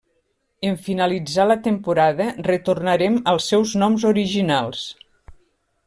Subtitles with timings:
[0.69, 4.89] En finalitzar la temporada retornaren als seus noms originals.